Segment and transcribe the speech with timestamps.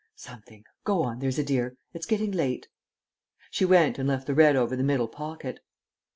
[0.15, 0.63] "Something.
[0.83, 1.77] Go on, there's a dear.
[1.93, 2.67] It's getting late."
[3.51, 5.59] She went, and left the red over the middle pocket.